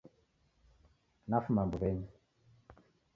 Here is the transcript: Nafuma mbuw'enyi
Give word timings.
Nafuma 1.29 1.61
mbuw'enyi 1.67 2.07